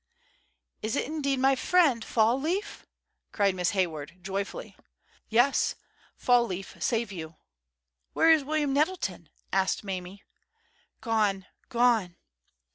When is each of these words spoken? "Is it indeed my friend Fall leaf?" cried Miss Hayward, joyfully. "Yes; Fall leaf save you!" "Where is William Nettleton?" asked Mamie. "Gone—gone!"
"Is 0.81 0.95
it 0.95 1.05
indeed 1.05 1.37
my 1.37 1.55
friend 1.55 2.03
Fall 2.03 2.41
leaf?" 2.41 2.87
cried 3.31 3.53
Miss 3.53 3.69
Hayward, 3.77 4.17
joyfully. 4.23 4.75
"Yes; 5.29 5.75
Fall 6.15 6.43
leaf 6.43 6.75
save 6.79 7.11
you!" 7.11 7.35
"Where 8.13 8.31
is 8.31 8.43
William 8.43 8.73
Nettleton?" 8.73 9.29
asked 9.53 9.83
Mamie. 9.83 10.23
"Gone—gone!" 11.01 12.15